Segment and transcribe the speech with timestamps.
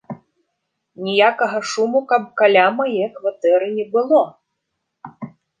[1.07, 4.23] Ніякага шуму каб каля мае кватэры не было.